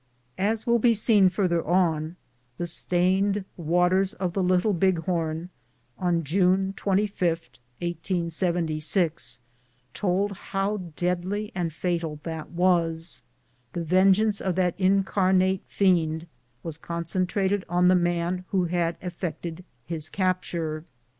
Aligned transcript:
As 0.39 0.65
will 0.65 0.79
be 0.79 0.95
seen 0.95 1.29
further 1.29 1.63
on, 1.63 2.15
the 2.57 2.65
stained 2.65 3.45
waters 3.55 4.13
of 4.15 4.33
the 4.33 4.41
Little 4.41 4.73
Big 4.73 4.97
Horn, 5.03 5.51
on 5.99 6.23
June 6.23 6.73
25, 6.73 7.21
1876, 7.29 9.41
told 9.93 10.31
how 10.31 10.77
deadly 10.95 11.51
and 11.53 11.71
fatal 11.71 12.19
that 12.23 12.49
was. 12.49 13.21
The 13.73 13.83
vengeance 13.83 14.41
of 14.41 14.55
that 14.55 14.73
incarnate 14.79 15.61
fiend 15.67 16.25
was 16.63 16.79
concentrated 16.79 17.63
on 17.69 17.87
the 17.87 17.93
man 17.93 18.43
who 18.47 18.63
had 18.65 18.97
effected 19.03 19.63
his 19.85 20.09
capt 20.09 20.51
ure. 20.51 20.83